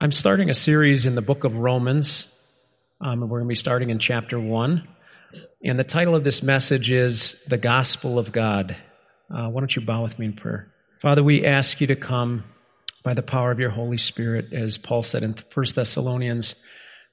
[0.00, 2.28] I'm starting a series in the book of Romans.
[3.00, 4.86] Um, we're going to be starting in chapter 1.
[5.64, 8.76] And the title of this message is The Gospel of God.
[9.28, 10.72] Uh, why don't you bow with me in prayer?
[11.02, 12.44] Father, we ask you to come
[13.02, 16.54] by the power of your Holy Spirit, as Paul said in 1 Thessalonians,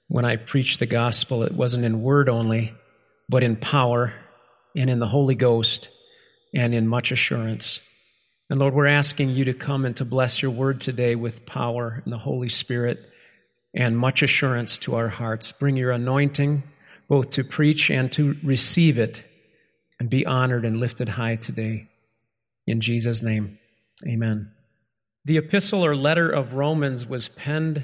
[0.07, 2.71] when I preached the gospel, it wasn't in word only,
[3.27, 4.13] but in power
[4.75, 5.89] and in the Holy Ghost
[6.53, 7.79] and in much assurance.
[8.49, 12.01] And Lord, we're asking you to come and to bless your word today with power
[12.03, 12.99] and the Holy Spirit
[13.73, 15.51] and much assurance to our hearts.
[15.51, 16.63] Bring your anointing
[17.09, 19.23] both to preach and to receive it
[19.99, 21.89] and be honored and lifted high today.
[22.67, 23.57] In Jesus' name,
[24.07, 24.51] amen.
[25.25, 27.83] The epistle or letter of Romans was penned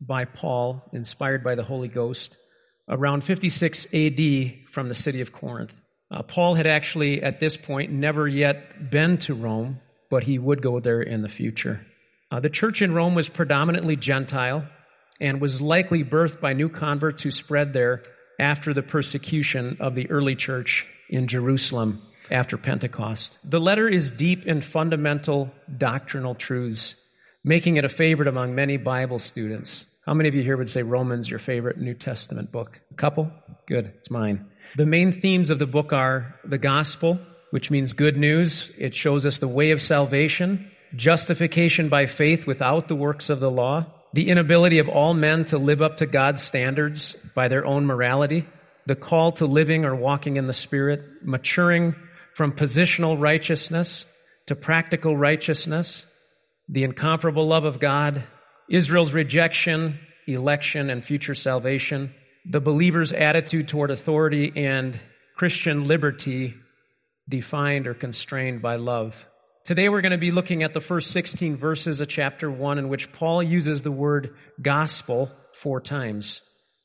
[0.00, 2.36] by Paul, inspired by the Holy Ghost,
[2.88, 4.20] around 56 AD
[4.72, 5.72] from the city of Corinth.
[6.10, 9.80] Uh, Paul had actually, at this point, never yet been to Rome,
[10.12, 11.80] but he would go there in the future.
[12.30, 14.68] Uh, the church in Rome was predominantly Gentile
[15.22, 18.02] and was likely birthed by new converts who spread there
[18.38, 23.38] after the persecution of the early church in Jerusalem after Pentecost.
[23.42, 26.94] The letter is deep in fundamental doctrinal truths,
[27.42, 29.86] making it a favorite among many Bible students.
[30.04, 32.78] How many of you here would say Romans your favorite New Testament book?
[32.90, 33.32] A couple?
[33.66, 34.44] Good, it's mine.
[34.76, 37.18] The main themes of the book are the gospel,
[37.52, 38.70] which means good news.
[38.78, 43.50] It shows us the way of salvation, justification by faith without the works of the
[43.50, 47.84] law, the inability of all men to live up to God's standards by their own
[47.84, 48.46] morality,
[48.86, 51.94] the call to living or walking in the Spirit, maturing
[52.34, 54.06] from positional righteousness
[54.46, 56.06] to practical righteousness,
[56.70, 58.24] the incomparable love of God,
[58.70, 62.14] Israel's rejection, election, and future salvation,
[62.48, 64.98] the believer's attitude toward authority, and
[65.36, 66.54] Christian liberty
[67.28, 69.14] defined or constrained by love.
[69.64, 72.88] Today we're going to be looking at the first 16 verses of chapter 1 in
[72.88, 75.30] which Paul uses the word gospel
[75.62, 76.40] four times.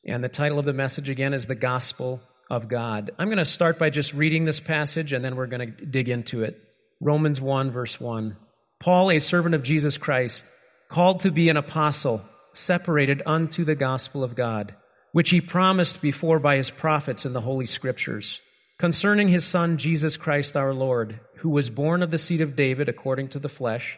[0.05, 3.11] And the title of the message again is The Gospel of God.
[3.17, 6.07] I'm going to start by just reading this passage and then we're going to dig
[6.07, 6.61] into it.
[7.01, 8.37] Romans 1, verse 1.
[8.79, 10.45] Paul, a servant of Jesus Christ,
[10.89, 12.21] called to be an apostle,
[12.53, 14.75] separated unto the gospel of God,
[15.11, 18.39] which he promised before by his prophets in the Holy Scriptures,
[18.79, 22.89] concerning his Son, Jesus Christ our Lord, who was born of the seed of David
[22.89, 23.97] according to the flesh,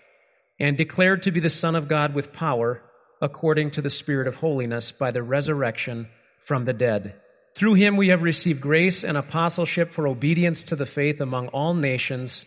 [0.59, 2.81] and declared to be the Son of God with power,
[3.21, 6.07] according to the Spirit of holiness, by the resurrection
[6.45, 7.15] from the dead
[7.59, 11.73] through him we have received grace and apostleship for obedience to the faith among all
[11.73, 12.45] nations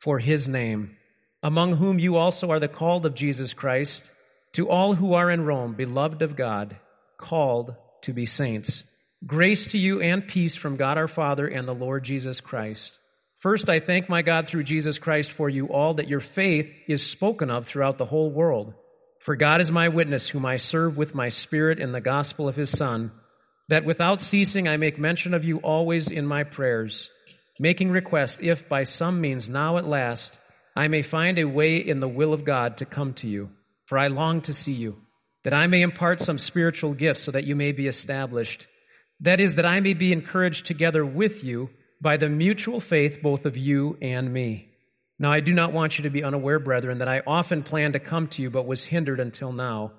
[0.00, 0.96] for his name,
[1.42, 4.10] among whom you also are the called of Jesus Christ,
[4.52, 6.76] to all who are in Rome, beloved of God,
[7.16, 8.84] called to be saints.
[9.26, 12.98] Grace to you and peace from God our Father and the Lord Jesus Christ.
[13.40, 17.06] First, I thank my God through Jesus Christ for you all that your faith is
[17.06, 18.74] spoken of throughout the whole world.
[19.24, 22.56] For God is my witness, whom I serve with my spirit in the gospel of
[22.56, 23.12] his Son
[23.70, 27.08] that without ceasing I make mention of you always in my prayers,
[27.60, 30.36] making request if by some means now at last
[30.76, 33.50] I may find a way in the will of God to come to you.
[33.86, 34.96] For I long to see you,
[35.44, 38.66] that I may impart some spiritual gifts so that you may be established.
[39.20, 41.70] That is, that I may be encouraged together with you
[42.00, 44.68] by the mutual faith both of you and me.
[45.18, 48.00] Now I do not want you to be unaware, brethren, that I often planned to
[48.00, 49.92] come to you, but was hindered until now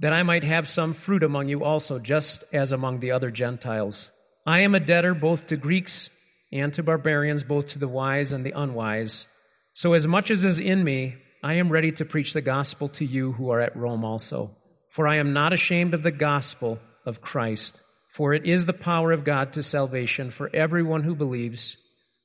[0.00, 4.10] that I might have some fruit among you also, just as among the other Gentiles.
[4.46, 6.10] I am a debtor both to Greeks
[6.52, 9.26] and to barbarians, both to the wise and the unwise.
[9.72, 13.04] So, as much as is in me, I am ready to preach the gospel to
[13.04, 14.56] you who are at Rome also.
[14.90, 17.80] For I am not ashamed of the gospel of Christ,
[18.14, 21.76] for it is the power of God to salvation for everyone who believes,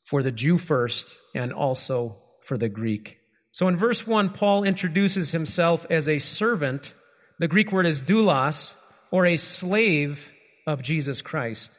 [0.05, 3.17] for the Jew first, and also for the Greek.
[3.51, 6.93] So, in verse 1, Paul introduces himself as a servant
[7.39, 8.73] the Greek word is doulos,
[9.11, 10.19] or a slave
[10.67, 11.71] of Jesus Christ.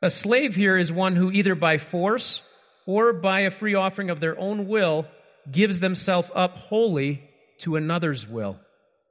[0.00, 2.40] A slave here is one who either by force
[2.86, 5.06] or by a free offering of their own will
[5.50, 7.28] gives themselves up wholly
[7.58, 8.58] to another's will.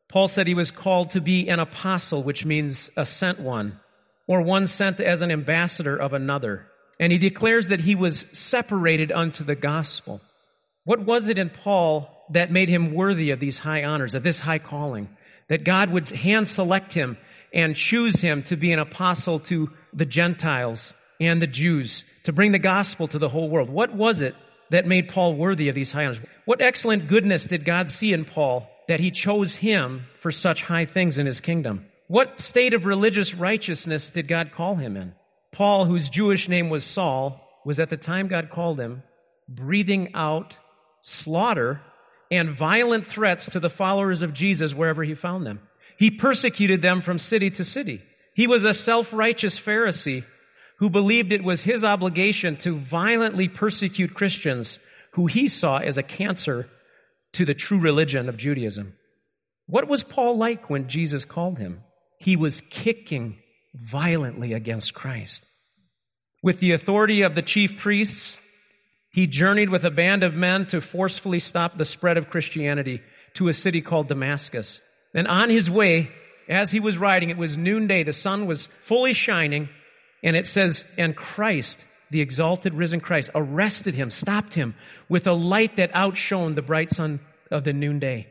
[0.10, 3.80] Paul said he was called to be an apostle, which means a sent one,
[4.28, 6.68] or one sent as an ambassador of another.
[7.00, 10.22] And he declares that he was separated unto the gospel.
[10.84, 14.40] What was it in Paul that made him worthy of these high honors, of this
[14.40, 15.10] high calling?
[15.48, 17.18] that God would hand select him
[17.54, 22.52] and choose him to be an apostle to the Gentiles and the Jews, to bring
[22.52, 23.70] the gospel to the whole world.
[23.70, 24.36] What was it
[24.70, 26.20] that made Paul worthy of these high honors?
[26.46, 30.86] What excellent goodness did God see in Paul that he chose him for such high
[30.86, 31.86] things in his kingdom?
[32.08, 35.14] What state of religious righteousness did God call him in?
[35.52, 39.04] Paul, whose Jewish name was Saul, was at the time God called him
[39.50, 40.54] breathing out
[41.02, 41.82] slaughter
[42.30, 45.62] and violent threats to the followers of Jesus wherever he found them.
[45.98, 48.02] He persecuted them from city to city.
[48.34, 50.26] He was a self-righteous Pharisee
[50.80, 54.80] who believed it was his obligation to violently persecute Christians
[55.14, 56.70] who he saw as a cancer
[57.34, 58.94] to the true religion of Judaism.
[59.66, 61.82] What was Paul like when Jesus called him?
[62.18, 63.38] He was kicking
[63.74, 65.44] violently against Christ.
[66.44, 68.38] With the authority of the chief priests,
[69.12, 73.02] he journeyed with a band of men to forcefully stop the spread of Christianity
[73.36, 74.80] to a city called Damascus.
[75.14, 76.12] And on his way,
[76.48, 79.70] as he was riding, it was noonday, the sun was fully shining,
[80.24, 81.80] and it says, and Christ,
[82.12, 84.76] the exalted risen Christ, arrested him, stopped him
[85.10, 87.20] with a light that outshone the bright sun
[87.52, 88.28] of the noonday.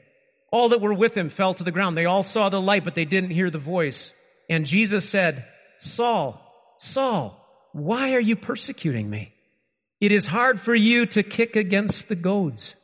[0.56, 1.98] All that were with him fell to the ground.
[1.98, 4.10] They all saw the light, but they didn't hear the voice.
[4.48, 5.44] And Jesus said,
[5.80, 6.40] Saul,
[6.78, 7.38] Saul,
[7.74, 9.34] why are you persecuting me?
[10.00, 12.74] It is hard for you to kick against the goads.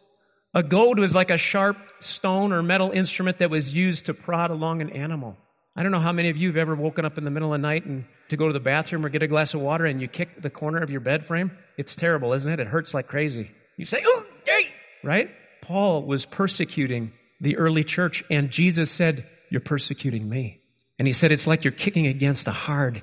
[0.52, 4.50] A goad was like a sharp stone or metal instrument that was used to prod
[4.50, 5.38] along an animal.
[5.74, 7.58] I don't know how many of you have ever woken up in the middle of
[7.58, 9.98] the night and to go to the bathroom or get a glass of water and
[9.98, 11.52] you kick the corner of your bed frame.
[11.78, 12.60] It's terrible, isn't it?
[12.60, 13.50] It hurts like crazy.
[13.78, 14.68] You say, oh, hey,
[15.02, 15.30] right?
[15.62, 20.62] Paul was persecuting the early church and Jesus said, you're persecuting me.
[20.98, 23.02] And he said, it's like you're kicking against a hard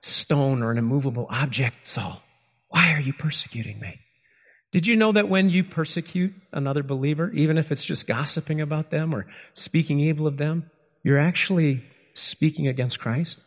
[0.00, 2.22] stone or an immovable object, Saul.
[2.68, 3.98] Why are you persecuting me?
[4.70, 8.90] Did you know that when you persecute another believer, even if it's just gossiping about
[8.90, 10.70] them or speaking evil of them,
[11.02, 11.82] you're actually
[12.12, 13.40] speaking against Christ?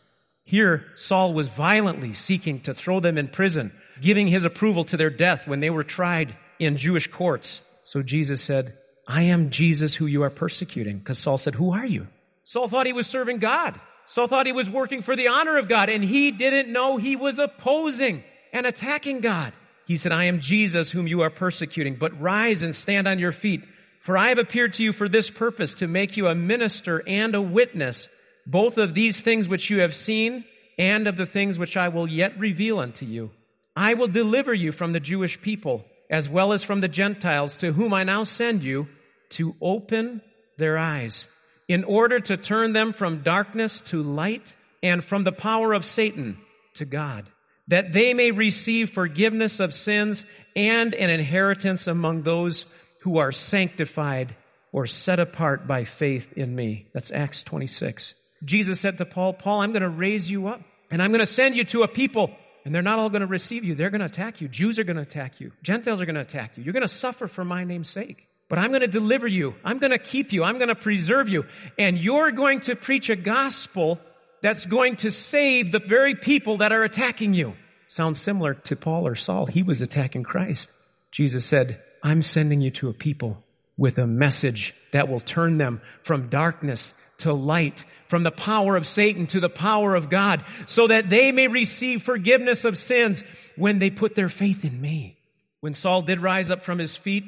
[0.43, 3.71] Here, Saul was violently seeking to throw them in prison,
[4.01, 7.61] giving his approval to their death when they were tried in Jewish courts.
[7.83, 8.77] So Jesus said,
[9.11, 10.99] I am Jesus who you are persecuting.
[10.99, 12.07] Because Saul said, Who are you?
[12.45, 13.77] Saul thought he was serving God.
[14.07, 17.17] Saul thought he was working for the honor of God, and he didn't know he
[17.17, 18.23] was opposing
[18.53, 19.51] and attacking God.
[19.85, 23.33] He said, I am Jesus whom you are persecuting, but rise and stand on your
[23.33, 23.63] feet.
[24.05, 27.35] For I have appeared to you for this purpose, to make you a minister and
[27.35, 28.07] a witness,
[28.47, 30.45] both of these things which you have seen
[30.77, 33.31] and of the things which I will yet reveal unto you.
[33.75, 37.73] I will deliver you from the Jewish people, as well as from the Gentiles, to
[37.73, 38.87] whom I now send you,
[39.31, 40.21] to open
[40.57, 41.27] their eyes,
[41.67, 46.37] in order to turn them from darkness to light, and from the power of Satan
[46.75, 47.29] to God
[47.71, 50.25] that they may receive forgiveness of sins
[50.55, 52.65] and an inheritance among those
[53.03, 54.35] who are sanctified
[54.73, 56.87] or set apart by faith in me.
[56.93, 58.13] That's Acts 26.
[58.43, 61.25] Jesus said to Paul, Paul, I'm going to raise you up and I'm going to
[61.25, 62.31] send you to a people
[62.65, 63.73] and they're not all going to receive you.
[63.73, 64.49] They're going to attack you.
[64.49, 65.51] Jews are going to attack you.
[65.63, 66.63] Gentiles are going to attack you.
[66.63, 68.27] You're going to suffer for my name's sake.
[68.51, 69.55] But I'm going to deliver you.
[69.63, 70.43] I'm going to keep you.
[70.43, 71.45] I'm going to preserve you.
[71.79, 73.97] And you're going to preach a gospel
[74.41, 77.53] that's going to save the very people that are attacking you.
[77.87, 79.45] Sounds similar to Paul or Saul.
[79.45, 80.69] He was attacking Christ.
[81.11, 83.41] Jesus said, I'm sending you to a people
[83.77, 88.85] with a message that will turn them from darkness to light, from the power of
[88.85, 93.23] Satan to the power of God, so that they may receive forgiveness of sins
[93.55, 95.17] when they put their faith in me.
[95.61, 97.23] When Saul did rise up from his feet,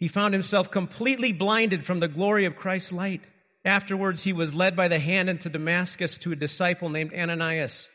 [0.00, 3.20] he found himself completely blinded from the glory of Christ's light.
[3.64, 7.88] Afterwards, he was led by the hand into Damascus to a disciple named Ananias,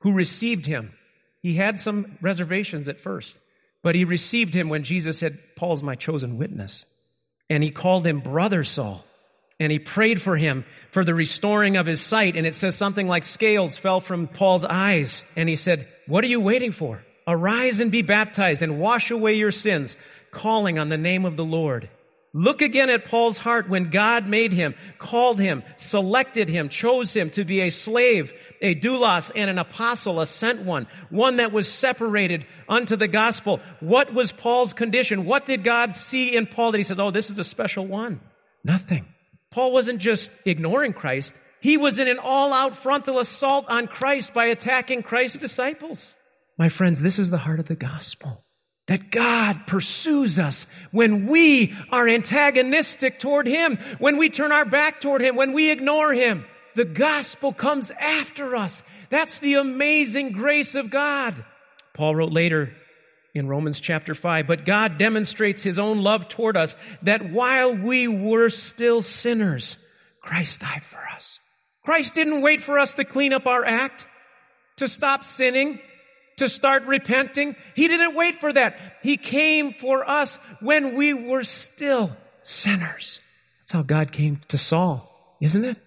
[0.00, 0.92] who received him.
[1.40, 3.36] He had some reservations at first,
[3.82, 6.84] but he received him when Jesus said, Paul's my chosen witness.
[7.48, 9.04] And he called him brother Saul.
[9.60, 12.36] And he prayed for him for the restoring of his sight.
[12.36, 15.22] And it says something like scales fell from Paul's eyes.
[15.36, 17.04] And he said, what are you waiting for?
[17.28, 19.96] Arise and be baptized and wash away your sins,
[20.32, 21.88] calling on the name of the Lord.
[22.34, 27.30] Look again at Paul's heart when God made him, called him, selected him, chose him
[27.32, 31.70] to be a slave, a doulos, and an apostle, a sent one, one that was
[31.70, 33.60] separated unto the gospel.
[33.80, 35.26] What was Paul's condition?
[35.26, 38.20] What did God see in Paul that he says, oh, this is a special one?
[38.64, 39.04] Nothing.
[39.50, 41.34] Paul wasn't just ignoring Christ.
[41.60, 46.14] He was in an all-out frontal assault on Christ by attacking Christ's disciples.
[46.56, 48.42] My friends, this is the heart of the gospel
[48.88, 55.00] that God pursues us when we are antagonistic toward Him, when we turn our back
[55.00, 56.44] toward Him, when we ignore Him.
[56.74, 58.82] The gospel comes after us.
[59.10, 61.44] That's the amazing grace of God.
[61.94, 62.72] Paul wrote later
[63.34, 68.08] in Romans chapter 5, but God demonstrates His own love toward us that while we
[68.08, 69.76] were still sinners,
[70.20, 71.38] Christ died for us.
[71.84, 74.06] Christ didn't wait for us to clean up our act,
[74.76, 75.80] to stop sinning,
[76.42, 77.56] to start repenting.
[77.74, 78.76] He didn't wait for that.
[79.02, 83.20] He came for us when we were still sinners.
[83.60, 85.08] That's how God came to Saul,
[85.40, 85.78] isn't it?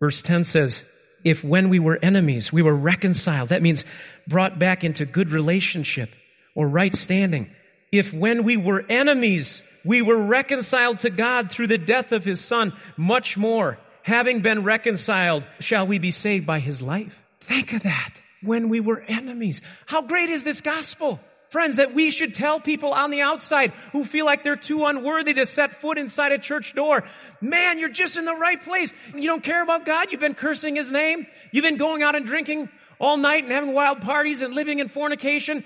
[0.00, 0.82] Verse 10 says,
[1.24, 3.84] if when we were enemies, we were reconciled, that means
[4.28, 6.10] brought back into good relationship
[6.54, 7.50] or right standing.
[7.90, 12.40] If when we were enemies, we were reconciled to God through the death of his
[12.40, 17.12] son, much more having been reconciled, shall we be saved by his life?
[17.48, 18.12] Think of that.
[18.42, 19.60] When we were enemies.
[19.86, 21.20] How great is this gospel?
[21.50, 25.32] Friends, that we should tell people on the outside who feel like they're too unworthy
[25.34, 27.04] to set foot inside a church door,
[27.40, 28.92] man, you're just in the right place.
[29.14, 30.08] You don't care about God.
[30.10, 31.26] You've been cursing His name.
[31.52, 34.88] You've been going out and drinking all night and having wild parties and living in
[34.88, 35.64] fornication.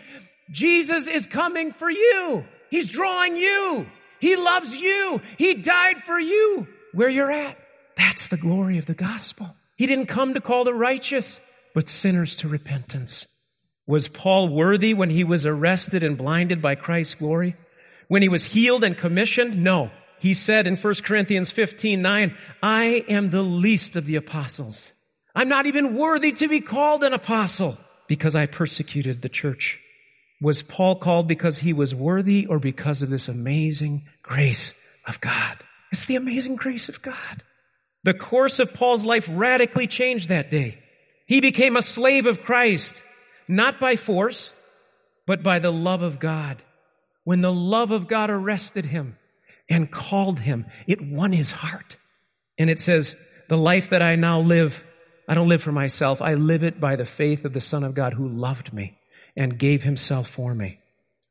[0.50, 2.44] Jesus is coming for you.
[2.70, 3.86] He's drawing you.
[4.20, 5.22] He loves you.
[5.38, 7.56] He died for you where you're at.
[7.96, 9.54] That's the glory of the gospel.
[9.76, 11.40] He didn't come to call the righteous,
[11.74, 13.26] but sinners to repentance.
[13.86, 17.56] Was Paul worthy when he was arrested and blinded by Christ's glory?
[18.08, 19.62] When he was healed and commissioned?
[19.62, 19.90] No.
[20.20, 24.92] He said in 1 Corinthians 15, 9, I am the least of the apostles.
[25.34, 29.78] I'm not even worthy to be called an apostle because I persecuted the church.
[30.40, 34.74] Was Paul called because he was worthy or because of this amazing grace
[35.06, 35.58] of God?
[35.92, 37.42] It's the amazing grace of God.
[38.04, 40.78] The course of Paul's life radically changed that day.
[41.30, 43.00] He became a slave of Christ,
[43.46, 44.50] not by force,
[45.28, 46.60] but by the love of God.
[47.22, 49.16] When the love of God arrested him
[49.68, 51.96] and called him, it won his heart.
[52.58, 53.14] And it says,
[53.48, 54.82] the life that I now live,
[55.28, 56.20] I don't live for myself.
[56.20, 58.98] I live it by the faith of the Son of God who loved me
[59.36, 60.80] and gave himself for me.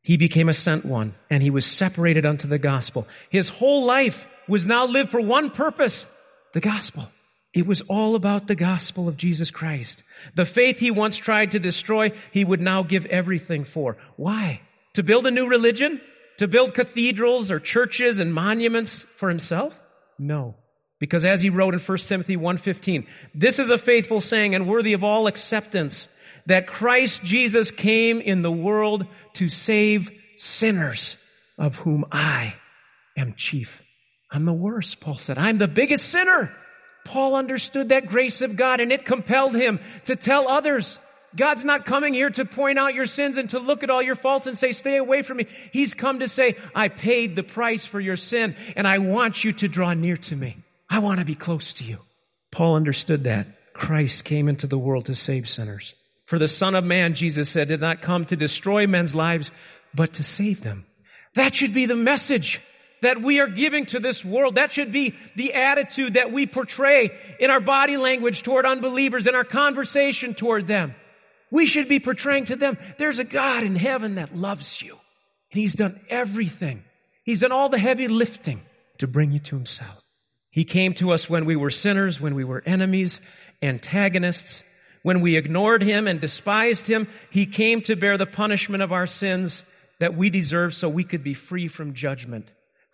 [0.02, 3.06] He became a sent one and he was separated unto the gospel.
[3.30, 6.06] His whole life was now lived for one purpose,
[6.54, 7.10] the gospel.
[7.54, 10.04] It was all about the gospel of Jesus Christ.
[10.36, 13.98] The faith he once tried to destroy, he would now give everything for.
[14.18, 14.62] Why?
[14.94, 16.00] To build a new religion?
[16.38, 19.76] To build cathedrals or churches and monuments for himself?
[20.20, 20.56] No.
[21.00, 24.94] Because as he wrote in 1 Timothy 1.15, this is a faithful saying and worthy
[24.94, 26.08] of all acceptance
[26.46, 31.18] that Christ Jesus came in the world to save sinners,
[31.58, 32.56] of whom I
[33.18, 33.82] am chief.
[34.32, 35.38] I'm the worst, Paul said.
[35.38, 36.56] I'm the biggest sinner.
[37.10, 41.00] Paul understood that grace of God and it compelled him to tell others.
[41.36, 44.16] God's not coming here to point out your sins and to look at all your
[44.16, 45.48] faults and say, stay away from me.
[45.72, 49.54] He's come to say, I paid the price for your sin and I want you
[49.54, 50.58] to draw near to me.
[50.88, 51.98] I want to be close to you.
[52.52, 53.74] Paul understood that.
[53.74, 55.96] Christ came into the world to save sinners.
[56.28, 59.50] For the Son of Man, Jesus said, did not come to destroy men's lives,
[59.96, 60.86] but to save them.
[61.34, 62.62] That should be the message
[63.02, 64.56] that we are giving to this world.
[64.56, 69.36] That should be the attitude that we portray in our body language toward unbelievers, in
[69.36, 70.96] our conversation toward them.
[71.52, 74.94] We should be portraying to them, there's a God in heaven that loves you.
[75.52, 76.84] And He's done everything.
[77.24, 78.62] He's done all the heavy lifting
[79.00, 80.04] to bring you to Himself.
[80.52, 83.20] He came to us when we were sinners, when we were enemies,
[83.62, 84.64] antagonists,
[85.04, 89.08] when we ignored him and despised him, he came to bear the punishment of our
[89.08, 89.64] sins
[90.00, 92.50] that we deserve so we could be free from judgment,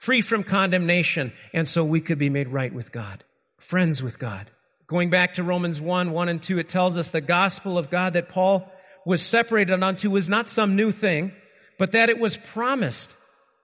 [0.05, 3.23] free from condemnation, and so we could be made right with God,
[3.57, 4.49] friends with God.
[4.87, 8.13] Going back to Romans 1, 1 and 2, it tells us the gospel of God
[8.13, 8.71] that Paul
[9.03, 11.31] was separated unto was not some new thing,
[11.79, 13.09] but that it was promised.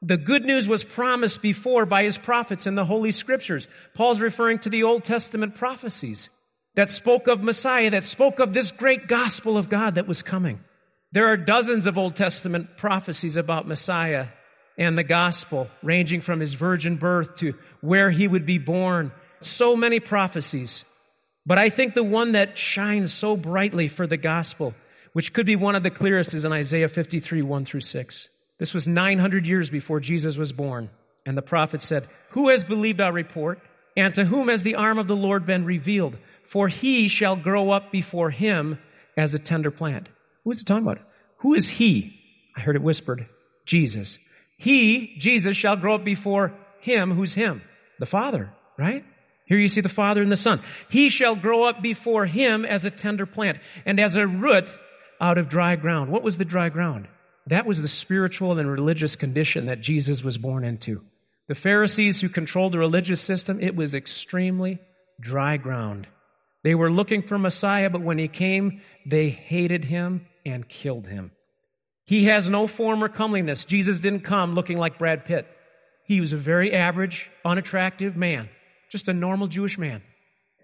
[0.01, 3.67] The good news was promised before by his prophets in the Holy Scriptures.
[3.93, 6.29] Paul's referring to the Old Testament prophecies
[6.73, 10.59] that spoke of Messiah, that spoke of this great gospel of God that was coming.
[11.11, 14.27] There are dozens of Old Testament prophecies about Messiah
[14.81, 19.11] and the gospel, ranging from his virgin birth to where he would be born.
[19.41, 20.83] So many prophecies.
[21.45, 24.73] But I think the one that shines so brightly for the gospel,
[25.13, 28.29] which could be one of the clearest, is in Isaiah 53, 1 through 6.
[28.59, 30.89] This was 900 years before Jesus was born.
[31.25, 33.59] And the prophet said, Who has believed our report?
[33.95, 36.17] And to whom has the arm of the Lord been revealed?
[36.51, 38.77] for he shall grow up before him
[39.15, 40.09] as a tender plant.
[40.43, 40.99] Who is it talking about?
[41.37, 42.19] Who is he?
[42.57, 43.25] I heard it whispered.
[43.65, 44.19] Jesus.
[44.61, 47.09] He, Jesus, shall grow up before him.
[47.09, 47.63] Who's him?
[47.97, 49.03] The Father, right?
[49.47, 50.61] Here you see the Father and the Son.
[50.87, 54.69] He shall grow up before him as a tender plant and as a root
[55.19, 56.11] out of dry ground.
[56.11, 57.07] What was the dry ground?
[57.47, 61.01] That was the spiritual and religious condition that Jesus was born into.
[61.47, 64.77] The Pharisees who controlled the religious system, it was extremely
[65.19, 66.05] dry ground.
[66.63, 71.31] They were looking for Messiah, but when he came, they hated him and killed him.
[72.11, 73.63] He has no form or comeliness.
[73.63, 75.47] Jesus didn't come looking like Brad Pitt.
[76.03, 78.49] He was a very average, unattractive man,
[78.91, 80.01] just a normal Jewish man.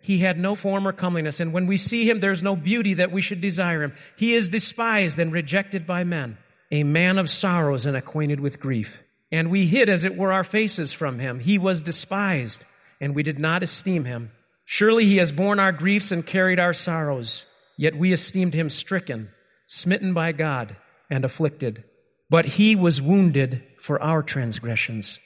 [0.01, 3.13] He had no form or comeliness, and when we see him, there's no beauty that
[3.13, 3.93] we should desire him.
[4.17, 6.37] He is despised and rejected by men,
[6.69, 8.97] a man of sorrows and acquainted with grief.
[9.31, 11.39] And we hid, as it were, our faces from him.
[11.39, 12.65] He was despised,
[12.99, 14.31] and we did not esteem him.
[14.65, 17.45] Surely he has borne our griefs and carried our sorrows,
[17.77, 19.29] yet we esteemed him stricken,
[19.67, 20.75] smitten by God,
[21.09, 21.83] and afflicted.
[22.29, 25.19] But he was wounded for our transgressions.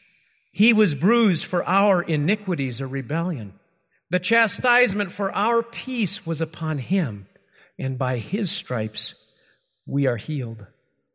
[0.51, 3.53] He was bruised for our iniquities or rebellion.
[4.09, 7.27] The chastisement for our peace was upon him,
[7.79, 9.15] and by his stripes
[9.85, 10.65] we are healed.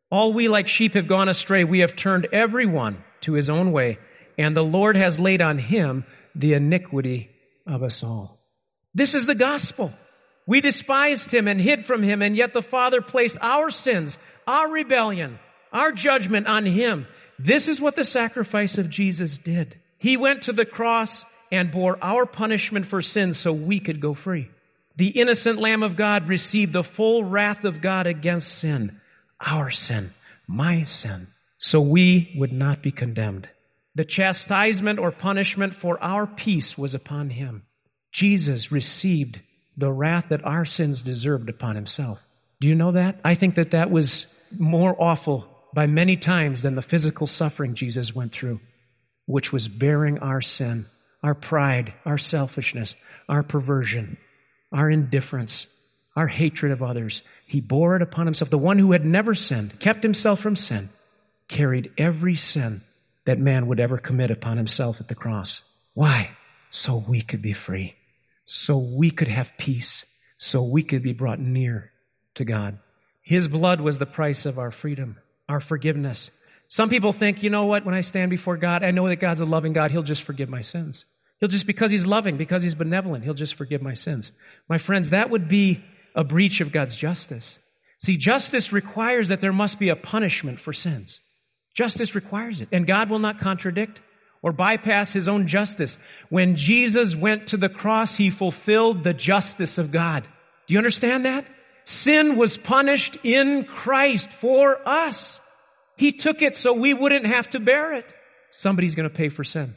[0.09, 1.63] All we like sheep have gone astray.
[1.63, 3.99] We have turned everyone to his own way,
[4.37, 7.29] and the Lord has laid on him the iniquity
[7.65, 8.39] of us all.
[8.93, 9.93] This is the gospel.
[10.47, 14.69] We despised him and hid from him, and yet the Father placed our sins, our
[14.71, 15.37] rebellion,
[15.73, 17.05] our judgment on him.
[17.37, 19.77] This is what the sacrifice of Jesus did.
[19.97, 24.13] He went to the cross and bore our punishment for sin so we could go
[24.13, 24.49] free.
[24.95, 28.99] The innocent Lamb of God received the full wrath of God against sin,
[29.39, 30.13] our sin,
[30.47, 31.27] my sin,
[31.59, 33.49] so we would not be condemned.
[33.95, 37.63] The chastisement or punishment for our peace was upon him.
[38.11, 39.39] Jesus received
[39.77, 42.19] the wrath that our sins deserved upon himself.
[42.59, 43.19] Do you know that?
[43.23, 44.25] I think that that was
[44.57, 48.59] more awful by many times than the physical suffering Jesus went through,
[49.25, 50.87] which was bearing our sin
[51.27, 52.95] our pride, our selfishness,
[53.27, 54.17] our perversion,
[54.71, 55.67] our indifference,
[56.15, 57.21] our hatred of others.
[57.45, 58.49] He bore it upon himself.
[58.49, 60.89] The one who had never sinned, kept himself from sin,
[61.49, 62.81] carried every sin
[63.25, 65.61] that man would ever commit upon himself at the cross.
[65.95, 66.29] Why?
[66.69, 67.96] So we could be free.
[68.47, 70.03] So we could have peace.
[70.39, 71.91] So we could be brought near
[72.35, 72.79] to God.
[73.21, 76.31] His blood was the price of our freedom, our forgiveness,
[76.69, 79.41] some people think, you know what, when I stand before God, I know that God's
[79.41, 79.91] a loving God.
[79.91, 81.05] He'll just forgive my sins.
[81.39, 84.31] He'll just, because He's loving, because He's benevolent, He'll just forgive my sins.
[84.67, 85.83] My friends, that would be
[86.15, 87.57] a breach of God's justice.
[87.99, 91.19] See, justice requires that there must be a punishment for sins.
[91.73, 92.69] Justice requires it.
[92.71, 94.01] And God will not contradict
[94.47, 95.97] or bypass His own justice.
[96.29, 100.23] When Jesus went to the cross, He fulfilled the justice of God.
[100.67, 101.45] Do you understand that?
[101.83, 105.41] Sin was punished in Christ for us.
[105.97, 108.05] He took it so we wouldn't have to bear it.
[108.49, 109.75] Somebody's going to pay for sin.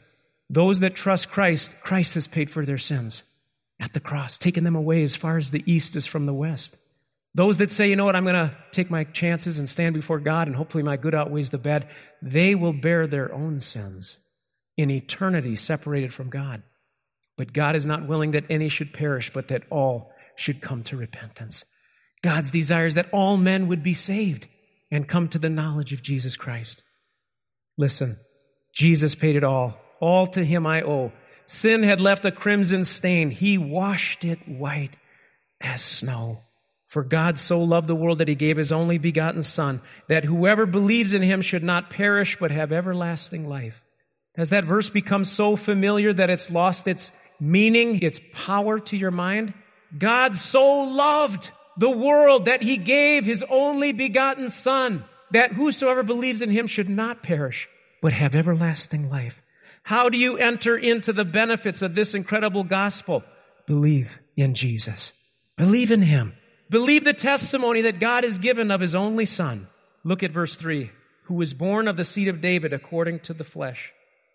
[0.49, 3.23] Those that trust Christ, Christ has paid for their sins
[3.79, 6.77] at the cross, taking them away as far as the east is from the west.
[7.33, 10.19] Those that say, you know what, I'm going to take my chances and stand before
[10.19, 11.87] God and hopefully my good outweighs the bad,
[12.21, 14.17] they will bear their own sins
[14.77, 16.63] in eternity separated from God.
[17.37, 20.97] But God is not willing that any should perish, but that all should come to
[20.97, 21.63] repentance.
[22.23, 24.47] God's desire is that all men would be saved
[24.91, 26.81] and come to the knowledge of Jesus Christ.
[27.77, 28.17] Listen,
[28.75, 29.75] Jesus paid it all.
[29.99, 31.11] All to him I owe.
[31.45, 33.31] Sin had left a crimson stain.
[33.31, 34.95] He washed it white
[35.59, 36.39] as snow.
[36.89, 40.65] For God so loved the world that he gave his only begotten Son, that whoever
[40.65, 43.81] believes in him should not perish but have everlasting life.
[44.35, 49.11] Has that verse become so familiar that it's lost its meaning, its power to your
[49.11, 49.53] mind?
[49.97, 56.41] God so loved the world that he gave his only begotten son that whosoever believes
[56.41, 57.67] in him should not perish,
[58.01, 59.35] but have everlasting life.
[59.83, 63.23] How do you enter into the benefits of this incredible gospel?
[63.65, 65.13] Believe in Jesus.
[65.57, 66.33] Believe in him.
[66.69, 69.67] Believe the testimony that God has given of his only son.
[70.03, 70.91] Look at verse 3.
[71.23, 73.91] Who was born of the seed of David according to the flesh.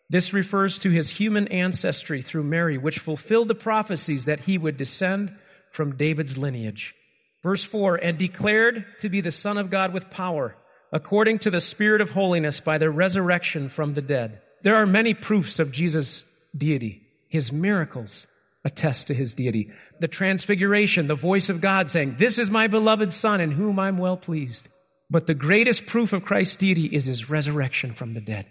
[0.08, 4.76] This refers to his human ancestry through Mary, which fulfilled the prophecies that he would
[4.76, 5.36] descend
[5.72, 6.94] from David's lineage.
[7.42, 10.56] Verse 4 and declared to be the Son of God with power,
[10.92, 14.40] according to the Spirit of holiness by the resurrection from the dead.
[14.62, 16.24] There are many proofs of Jesus'
[16.56, 17.02] deity.
[17.28, 18.26] His miracles
[18.64, 19.70] attest to his deity.
[20.00, 23.98] The transfiguration, the voice of God saying, This is my beloved Son in whom I'm
[23.98, 24.68] well pleased.
[25.08, 28.46] But the greatest proof of Christ's deity is his resurrection from the dead.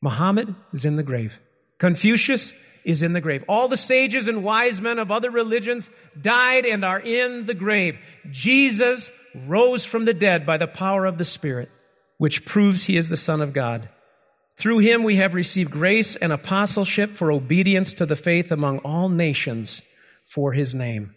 [0.00, 1.32] Muhammad is in the grave.
[1.78, 2.52] Confucius
[2.84, 3.44] is in the grave.
[3.48, 7.96] All the sages and wise men of other religions died and are in the grave.
[8.30, 11.70] Jesus rose from the dead by the power of the Spirit,
[12.16, 13.88] which proves he is the Son of God.
[14.56, 19.08] Through him we have received grace and apostleship for obedience to the faith among all
[19.08, 19.82] nations
[20.34, 21.14] for his name.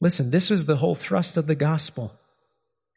[0.00, 2.12] Listen, this is the whole thrust of the gospel.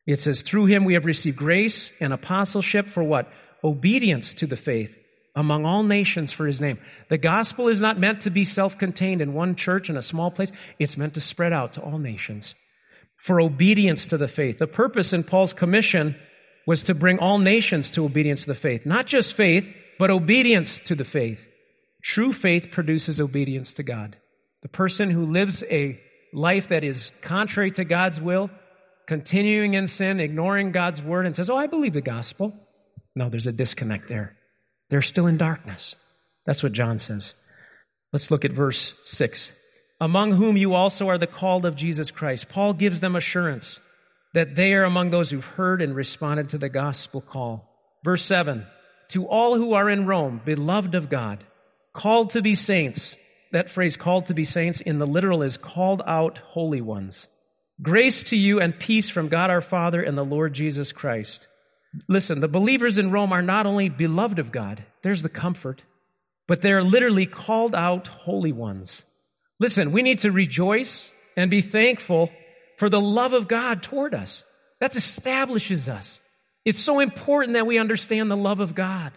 [0.05, 3.31] It says, through him we have received grace and apostleship for what?
[3.63, 4.91] Obedience to the faith
[5.35, 6.77] among all nations for his name.
[7.09, 10.51] The gospel is not meant to be self-contained in one church in a small place.
[10.79, 12.53] It's meant to spread out to all nations
[13.17, 14.57] for obedience to the faith.
[14.57, 16.15] The purpose in Paul's commission
[16.67, 18.85] was to bring all nations to obedience to the faith.
[18.85, 19.65] Not just faith,
[19.99, 21.39] but obedience to the faith.
[22.03, 24.17] True faith produces obedience to God.
[24.63, 25.99] The person who lives a
[26.33, 28.49] life that is contrary to God's will,
[29.07, 32.53] continuing in sin, ignoring God's word, and says, Oh, I believe the gospel.
[33.15, 34.37] No, there's a disconnect there.
[34.91, 35.95] They're still in darkness.
[36.45, 37.33] That's what John says.
[38.13, 39.51] Let's look at verse 6.
[40.01, 42.49] Among whom you also are the called of Jesus Christ.
[42.49, 43.79] Paul gives them assurance
[44.33, 47.69] that they are among those who've heard and responded to the gospel call.
[48.03, 48.67] Verse 7.
[49.09, 51.43] To all who are in Rome, beloved of God,
[51.93, 53.15] called to be saints,
[53.51, 57.27] that phrase called to be saints in the literal is called out holy ones.
[57.81, 61.47] Grace to you and peace from God our Father and the Lord Jesus Christ.
[62.07, 65.81] Listen, the believers in Rome are not only beloved of God, there's the comfort,
[66.47, 69.01] but they're literally called out holy ones.
[69.59, 72.29] Listen, we need to rejoice and be thankful
[72.77, 74.43] for the love of God toward us.
[74.79, 76.19] That establishes us.
[76.65, 79.11] It's so important that we understand the love of God.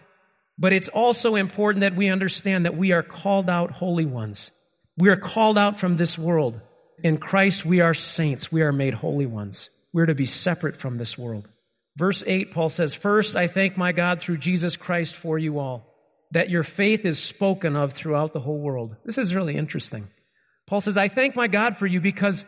[0.57, 4.51] But it's also important that we understand that we are called out holy ones.
[4.97, 6.61] We are called out from this world.
[7.03, 8.51] In Christ, we are saints.
[8.51, 9.69] We are made holy ones.
[9.91, 11.47] We're to be separate from this world.
[11.97, 15.85] Verse 8, Paul says, First, I thank my God through Jesus Christ for you all,
[16.31, 18.95] that your faith is spoken of throughout the whole world.
[19.05, 20.07] This is really interesting.
[20.67, 22.43] Paul says, I thank my God for you because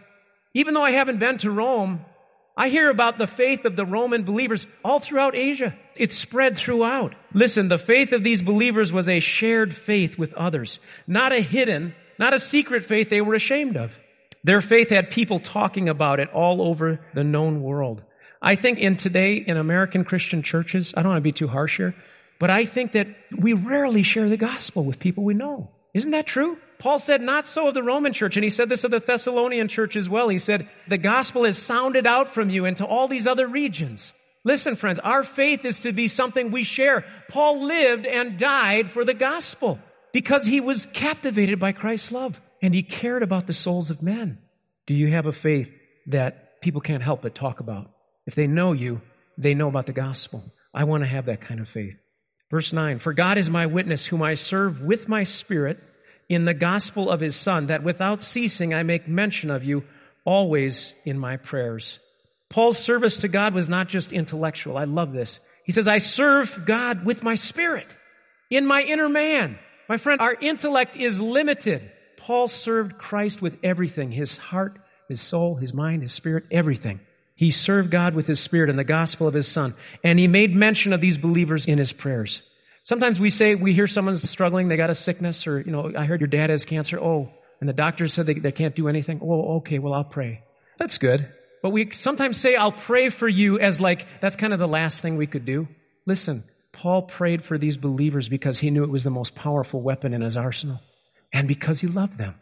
[0.53, 2.03] even though I haven't been to Rome,
[2.57, 5.75] I hear about the faith of the Roman believers all throughout Asia.
[5.95, 7.13] It's spread throughout.
[7.31, 11.93] Listen, the faith of these believers was a shared faith with others, not a hidden,
[12.17, 13.91] not a secret faith they were ashamed of.
[14.43, 18.01] Their faith had people talking about it all over the known world.
[18.41, 21.77] I think in today, in American Christian churches, I don't want to be too harsh
[21.77, 21.95] here,
[22.39, 25.71] but I think that we rarely share the gospel with people we know.
[25.93, 26.57] Isn't that true?
[26.79, 29.67] Paul said, not so of the Roman church, and he said this of the Thessalonian
[29.67, 30.29] church as well.
[30.29, 34.13] He said, the gospel is sounded out from you into all these other regions.
[34.43, 37.03] Listen, friends, our faith is to be something we share.
[37.29, 39.79] Paul lived and died for the gospel
[40.13, 44.37] because he was captivated by Christ's love and he cared about the souls of men.
[44.85, 45.69] Do you have a faith
[46.07, 47.91] that people can't help but talk about?
[48.27, 49.01] If they know you,
[49.37, 50.43] they know about the gospel.
[50.73, 51.95] I want to have that kind of faith.
[52.51, 55.79] Verse 9, For God is my witness, whom I serve with my spirit
[56.29, 59.83] in the gospel of his Son, that without ceasing I make mention of you
[60.25, 61.99] always in my prayers.
[62.49, 64.77] Paul's service to God was not just intellectual.
[64.77, 65.39] I love this.
[65.65, 67.87] He says, I serve God with my spirit,
[68.49, 69.57] in my inner man.
[69.89, 71.91] My friend, our intellect is limited.
[72.17, 76.99] Paul served Christ with everything his heart, his soul, his mind, his spirit, everything.
[77.37, 79.75] He served God with his spirit and the gospel of his son.
[80.03, 82.41] And he made mention of these believers in his prayers.
[82.81, 86.05] Sometimes we say, we hear someone's struggling, they got a sickness, or, you know, I
[86.05, 86.99] heard your dad has cancer.
[86.99, 89.19] Oh, and the doctor said they, they can't do anything.
[89.23, 90.41] Oh, okay, well, I'll pray.
[90.79, 91.31] That's good.
[91.61, 95.03] But we sometimes say, I'll pray for you as like, that's kind of the last
[95.03, 95.67] thing we could do.
[96.07, 100.15] Listen, Paul prayed for these believers because he knew it was the most powerful weapon
[100.15, 100.79] in his arsenal.
[101.31, 102.33] And because he loved them.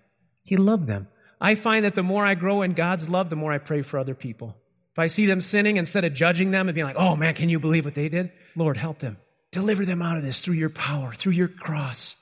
[0.43, 1.09] He loved them.
[1.41, 3.97] I find that the more I grow in God's love, the more I pray for
[3.97, 4.55] other people.
[4.95, 7.49] If I see them sinning, instead of judging them and being like, oh man, can
[7.49, 8.31] you believe what they did?
[8.55, 9.17] Lord, help them.
[9.51, 12.15] Deliver them out of this through your power, through your cross.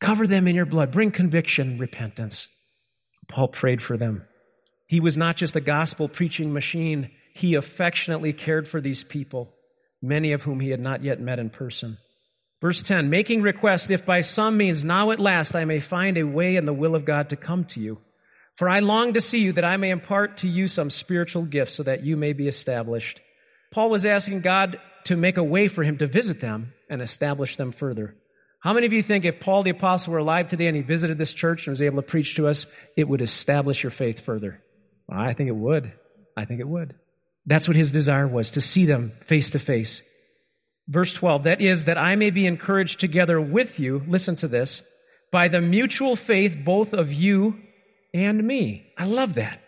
[0.00, 0.92] Cover them in your blood.
[0.92, 2.46] Bring conviction, repentance.
[3.26, 4.26] Paul prayed for them.
[4.86, 7.10] He was not just a gospel preaching machine.
[7.32, 9.54] He affectionately cared for these people,
[10.02, 11.96] many of whom he had not yet met in person.
[12.60, 16.24] Verse 10, making request, if by some means now at last I may find a
[16.24, 17.98] way in the will of God to come to you.
[18.60, 21.76] For I long to see you that I may impart to you some spiritual gifts
[21.76, 23.18] so that you may be established.
[23.72, 27.56] Paul was asking God to make a way for him to visit them and establish
[27.56, 28.16] them further.
[28.58, 31.16] How many of you think if Paul the Apostle were alive today and he visited
[31.16, 32.66] this church and was able to preach to us,
[32.98, 34.62] it would establish your faith further?
[35.08, 35.94] Well, I think it would.
[36.36, 36.94] I think it would.
[37.46, 40.02] That's what his desire was, to see them face to face.
[40.86, 44.82] Verse 12, that is, that I may be encouraged together with you, listen to this,
[45.32, 47.54] by the mutual faith both of you
[48.12, 48.86] and me.
[48.96, 49.60] I love that.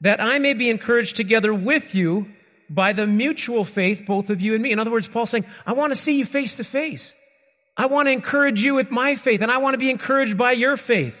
[0.00, 2.26] That I may be encouraged together with you
[2.68, 4.72] by the mutual faith, both of you and me.
[4.72, 7.14] In other words, Paul's saying, I want to see you face to face.
[7.76, 10.52] I want to encourage you with my faith, and I want to be encouraged by
[10.52, 11.14] your faith.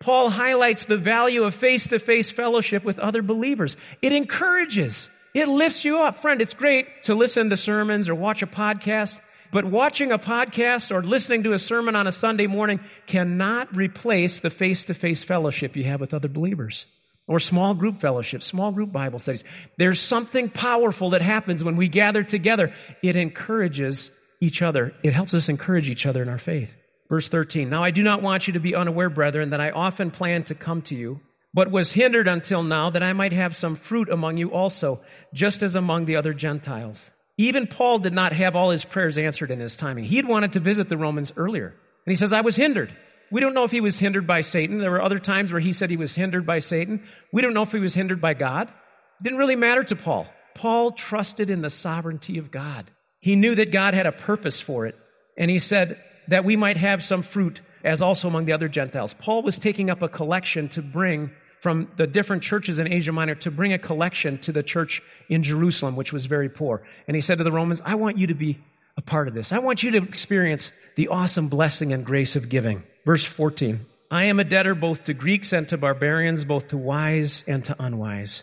[0.00, 3.76] Paul highlights the value of face to face fellowship with other believers.
[4.00, 5.08] It encourages.
[5.34, 6.22] It lifts you up.
[6.22, 9.20] Friend, it's great to listen to sermons or watch a podcast,
[9.52, 14.40] but watching a podcast or listening to a sermon on a Sunday morning cannot replace
[14.40, 16.86] the face to face fellowship you have with other believers
[17.30, 19.44] or small group fellowship, small group Bible studies.
[19.78, 22.74] There's something powerful that happens when we gather together.
[23.04, 24.10] It encourages
[24.40, 24.92] each other.
[25.04, 26.70] It helps us encourage each other in our faith.
[27.08, 27.70] Verse 13.
[27.70, 30.56] Now I do not want you to be unaware, brethren, that I often planned to
[30.56, 31.20] come to you,
[31.54, 35.00] but was hindered until now that I might have some fruit among you also,
[35.32, 37.10] just as among the other Gentiles.
[37.40, 40.04] Even Paul did not have all his prayers answered in his timing.
[40.04, 41.68] He had wanted to visit the Romans earlier.
[41.68, 42.94] And he says, I was hindered.
[43.30, 44.76] We don't know if he was hindered by Satan.
[44.76, 47.02] There were other times where he said he was hindered by Satan.
[47.32, 48.68] We don't know if he was hindered by God.
[48.68, 50.26] It didn't really matter to Paul.
[50.54, 52.90] Paul trusted in the sovereignty of God.
[53.20, 54.96] He knew that God had a purpose for it.
[55.38, 55.98] And he said
[56.28, 59.14] that we might have some fruit as also among the other Gentiles.
[59.14, 61.30] Paul was taking up a collection to bring
[61.62, 65.42] from the different churches in Asia Minor to bring a collection to the church in
[65.42, 66.82] Jerusalem, which was very poor.
[67.06, 68.58] And he said to the Romans, I want you to be
[68.96, 69.52] a part of this.
[69.52, 72.82] I want you to experience the awesome blessing and grace of giving.
[73.04, 73.86] Verse 14.
[74.10, 77.76] I am a debtor both to Greeks and to barbarians, both to wise and to
[77.78, 78.42] unwise.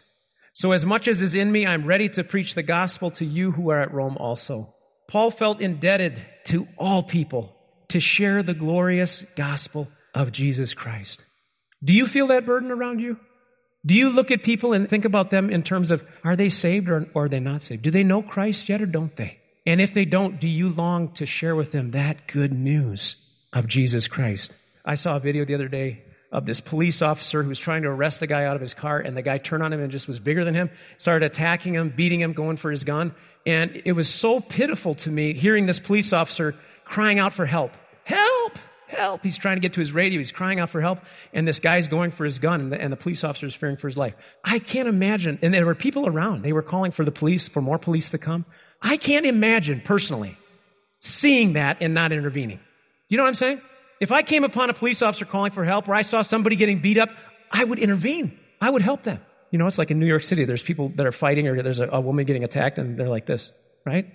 [0.54, 3.52] So as much as is in me, I'm ready to preach the gospel to you
[3.52, 4.74] who are at Rome also.
[5.10, 7.56] Paul felt indebted to all people
[7.90, 11.22] to share the glorious gospel of Jesus Christ.
[11.84, 13.18] Do you feel that burden around you?
[13.86, 16.90] Do you look at people and think about them in terms of are they saved
[16.90, 17.84] or, or are they not saved?
[17.84, 19.38] Do they know Christ yet or don't they?
[19.66, 23.16] And if they don't, do you long to share with them that good news
[23.54, 24.54] of Jesus Christ?
[24.84, 27.90] I saw a video the other day of this police officer who was trying to
[27.90, 30.08] arrest a guy out of his car, and the guy turned on him and just
[30.08, 33.14] was bigger than him, started attacking him, beating him, going for his gun.
[33.46, 37.72] And it was so pitiful to me hearing this police officer crying out for help.
[38.88, 39.22] Help!
[39.22, 40.20] He's trying to get to his radio.
[40.20, 41.00] He's crying out for help.
[41.34, 43.78] And this guy's going for his gun, and the, and the police officer is fearing
[43.78, 44.14] for his life.
[44.44, 45.40] I can't imagine.
[45.42, 46.44] And there were people around.
[46.44, 48.46] They were calling for the police, for more police to come.
[48.82, 50.38] I can't imagine personally
[51.00, 52.60] seeing that and not intervening.
[53.10, 53.62] You know what I'm saying?
[54.00, 56.80] If I came upon a police officer calling for help or I saw somebody getting
[56.82, 57.10] beat up,
[57.52, 58.38] I would intervene.
[58.62, 59.20] I would help them.
[59.52, 61.80] You know, it's like in New York City, there's people that are fighting or there's
[61.80, 63.52] a, a woman getting attacked and they're like this,
[63.86, 64.06] right?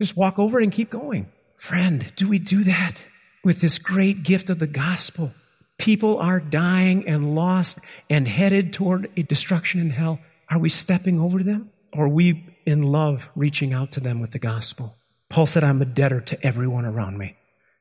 [0.00, 1.30] Just walk over and keep going.
[1.58, 2.94] Friend, do we do that
[3.44, 5.32] with this great gift of the gospel?
[5.78, 7.78] People are dying and lost
[8.08, 10.20] and headed toward a destruction in hell.
[10.48, 11.70] Are we stepping over them?
[11.92, 14.94] Or are we in love reaching out to them with the gospel?
[15.28, 17.36] Paul said, I'm a debtor to everyone around me.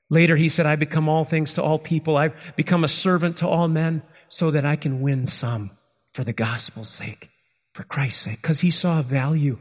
[0.09, 2.17] Later, he said, I become all things to all people.
[2.17, 5.71] I've become a servant to all men so that I can win some
[6.13, 7.29] for the gospel's sake,
[7.73, 9.59] for Christ's sake, because he saw value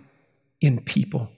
[0.60, 1.30] in people.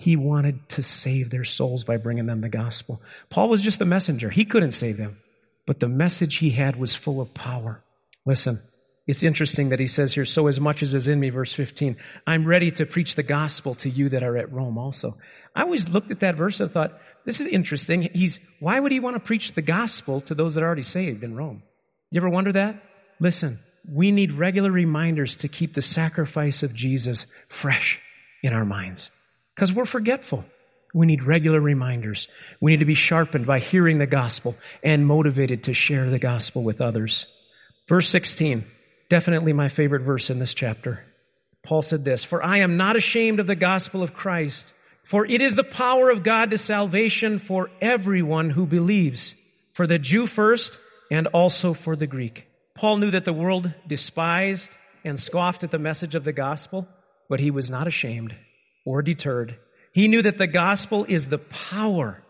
[0.00, 3.02] He wanted to save their souls by bringing them the gospel.
[3.28, 4.30] Paul was just the messenger.
[4.30, 5.18] He couldn't save them,
[5.66, 7.84] but the message he had was full of power.
[8.24, 8.62] Listen,
[9.06, 11.98] it's interesting that he says here, so as much as is in me, verse 15,
[12.26, 15.18] I'm ready to preach the gospel to you that are at Rome also.
[15.54, 18.08] I always looked at that verse and thought, this is interesting.
[18.14, 21.24] He's, why would he want to preach the gospel to those that are already saved
[21.24, 21.62] in Rome?
[22.10, 22.82] You ever wonder that?
[23.20, 28.00] Listen, we need regular reminders to keep the sacrifice of Jesus fresh
[28.42, 29.10] in our minds
[29.60, 30.42] because we're forgetful.
[30.94, 32.28] We need regular reminders.
[32.62, 36.62] We need to be sharpened by hearing the gospel and motivated to share the gospel
[36.62, 37.26] with others.
[37.86, 38.64] Verse 16,
[39.10, 41.04] definitely my favorite verse in this chapter.
[41.62, 44.72] Paul said this, For I am not ashamed of the gospel of Christ
[45.10, 49.34] for it is the power of God to salvation for everyone who believes,
[49.74, 50.78] for the Jew first
[51.10, 52.46] and also for the Greek.
[52.76, 54.70] Paul knew that the world despised
[55.04, 56.86] and scoffed at the message of the gospel,
[57.28, 58.36] but he was not ashamed
[58.84, 59.56] or deterred.
[59.92, 62.22] He knew that the gospel is the power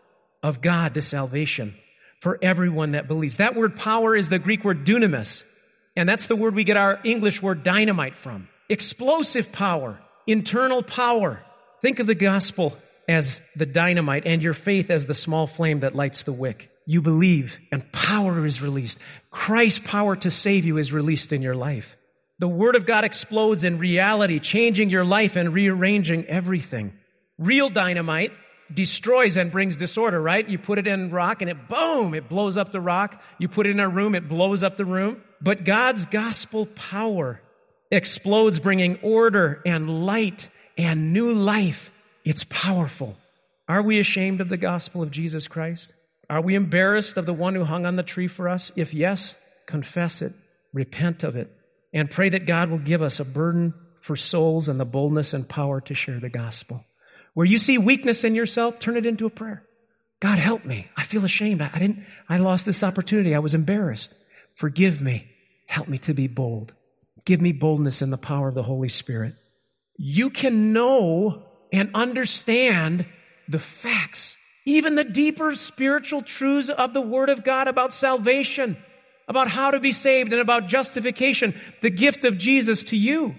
[0.43, 1.75] of God to salvation
[2.21, 3.37] for everyone that believes.
[3.37, 5.45] That word power is the Greek word dunamis,
[5.97, 8.49] and that's the word we get our English word dynamite from.
[8.69, 11.43] Explosive power, internal power,
[11.81, 12.77] Think of the gospel
[13.09, 16.71] as the dynamite and your faith as the small flame that lights the wick.
[16.87, 18.99] You believe and power is released.
[19.31, 21.87] Christ's power to save you is released in your life.
[22.40, 26.94] The Word of God explodes in reality, changing your life and rearranging everything.
[27.38, 28.33] Real dynamite
[28.72, 30.48] destroys and brings disorder, right?
[30.48, 33.20] You put it in rock and it boom, it blows up the rock.
[33.38, 35.22] You put it in a room, it blows up the room.
[35.42, 37.42] But God's gospel power
[37.90, 40.48] explodes, bringing order and light
[40.79, 41.90] and new life.
[42.24, 43.18] It's powerful.
[43.68, 45.92] Are we ashamed of the gospel of Jesus Christ?
[46.31, 48.72] Are we embarrassed of the one who hung on the tree for us?
[48.76, 49.35] If yes,
[49.66, 50.33] confess it,
[50.72, 51.55] repent of it,
[51.92, 55.48] and pray that God will give us a burden for souls and the boldness and
[55.48, 56.85] power to share the gospel.
[57.35, 59.62] Where you see weakness in yourself, turn it into a prayer.
[60.20, 60.88] God help me.
[60.96, 61.62] I feel ashamed.
[61.62, 63.35] I didn't, I lost this opportunity.
[63.35, 64.12] I was embarrassed.
[64.55, 65.31] Forgive me.
[65.66, 66.72] Help me to be bold.
[67.24, 69.35] Give me boldness in the power of the Holy Spirit
[70.03, 73.05] you can know and understand
[73.48, 78.79] the facts, even the deeper spiritual truths of the Word of God about salvation,
[79.31, 83.37] about how to be saved, and about justification, the gift of Jesus to you.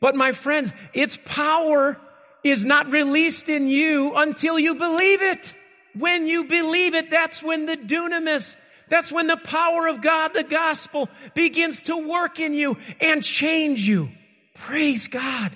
[0.00, 2.00] But my friends, its power
[2.44, 5.52] is not released in you until you believe it.
[5.98, 8.54] When you believe it, that's when the dunamis,
[8.88, 13.86] that's when the power of God, the gospel, begins to work in you and change
[13.86, 14.10] you.
[14.54, 15.50] Praise God.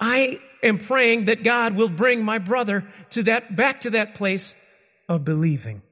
[0.00, 4.54] I am praying that God will bring my brother to that, back to that place
[5.10, 5.82] of believing.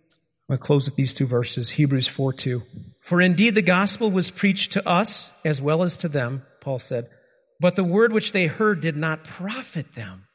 [0.48, 2.62] I'm going to close with these two verses, Hebrews 4 2.
[3.04, 7.08] For indeed the gospel was preached to us as well as to them, Paul said,
[7.60, 10.26] but the word which they heard did not profit them,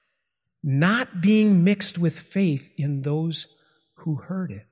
[0.63, 3.47] not being mixed with faith in those
[3.95, 4.65] who heard it.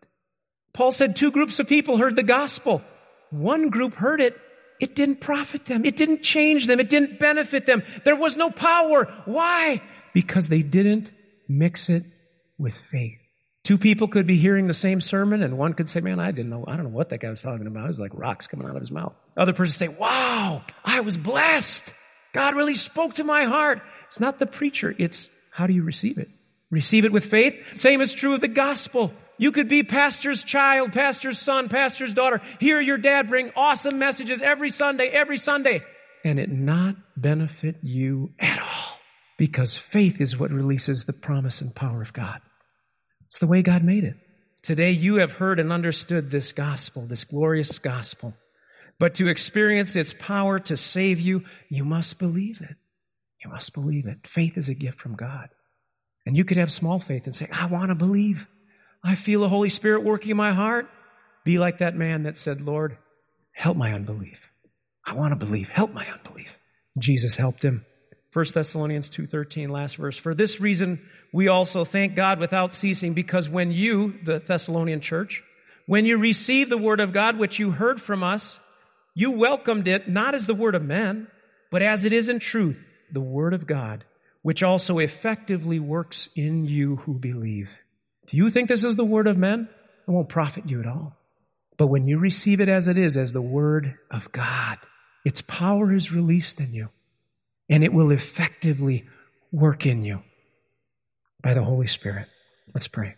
[0.73, 2.81] Paul said two groups of people heard the gospel.
[3.31, 4.37] One group heard it
[4.79, 5.85] it didn't profit them.
[5.85, 6.79] It didn't change them.
[6.79, 7.83] It didn't benefit them.
[8.05, 9.11] There was no power.
[9.25, 9.81] Why?
[10.13, 11.11] Because they didn't
[11.47, 12.05] mix it
[12.57, 13.17] with faith.
[13.67, 16.49] Two people could be hearing the same sermon, and one could say, Man, I didn't
[16.49, 17.83] know, I don't know what that guy was talking about.
[17.83, 19.13] It was like rocks coming out of his mouth.
[19.35, 21.91] Other person say, Wow, I was blessed.
[22.31, 23.81] God really spoke to my heart.
[24.05, 26.29] It's not the preacher, it's how do you receive it?
[26.71, 27.55] Receive it with faith.
[27.73, 29.11] Same is true of the gospel.
[29.37, 32.41] You could be pastor's child, pastor's son, pastor's daughter.
[32.61, 35.83] Hear your dad bring awesome messages every Sunday, every Sunday,
[36.23, 38.97] and it not benefit you at all.
[39.37, 42.39] Because faith is what releases the promise and power of God.
[43.27, 44.15] It's the way God made it.
[44.61, 48.33] Today you have heard and understood this gospel, this glorious gospel.
[48.99, 52.75] But to experience its power to save you, you must believe it.
[53.43, 54.27] You must believe it.
[54.27, 55.49] Faith is a gift from God.
[56.25, 58.45] And you could have small faith and say, I want to believe.
[59.03, 60.89] I feel the Holy Spirit working in my heart.
[61.45, 62.97] Be like that man that said, Lord,
[63.51, 64.39] help my unbelief.
[65.05, 65.69] I want to believe.
[65.69, 66.49] Help my unbelief.
[66.97, 67.85] Jesus helped him.
[68.33, 70.17] 1 Thessalonians 2:13 last verse.
[70.17, 75.43] For this reason we also thank God without ceasing because when you, the Thessalonian church,
[75.85, 78.59] when you received the word of God which you heard from us,
[79.13, 81.27] you welcomed it not as the word of men,
[81.71, 82.77] but as it is in truth,
[83.11, 84.05] the word of God,
[84.41, 87.69] which also effectively works in you who believe.
[88.29, 89.69] Do you think this is the word of men?
[90.07, 91.15] It won't profit you at all.
[91.77, 94.77] But when you receive it as it is, as the word of God,
[95.23, 96.89] its power is released in you
[97.69, 99.05] and it will effectively
[99.51, 100.21] work in you
[101.47, 102.27] by the Holy Spirit.
[102.73, 103.15] Let's pray.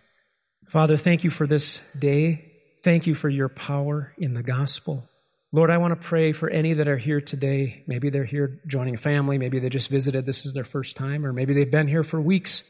[0.72, 2.52] Father, thank you for this day.
[2.84, 5.10] Thank you for your power in the gospel.
[5.52, 7.84] Lord, I want to pray for any that are here today.
[7.88, 9.40] Maybe they're here joining a family.
[9.40, 10.28] Maybe they just visited.
[10.28, 11.26] This is their first time.
[11.26, 12.62] Or maybe they've been here for weeks.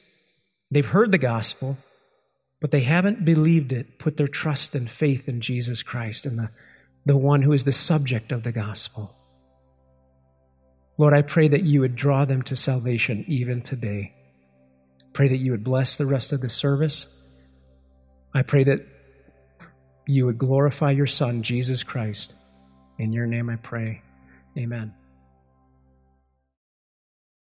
[0.71, 1.75] They've heard the gospel,
[2.61, 6.51] but they haven't believed it, put their trust and faith in Jesus Christ and the,
[7.05, 9.13] the one who is the subject of the gospel.
[10.97, 14.13] Lord, I pray that you would draw them to salvation even today.
[15.19, 17.05] I pray that you would bless the rest of the service.
[18.33, 18.87] I pray that
[20.07, 22.33] you would glorify your Son, Jesus Christ.
[22.97, 24.01] In your name I pray.
[24.57, 24.93] Amen.